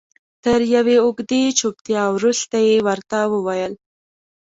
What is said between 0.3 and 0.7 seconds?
تر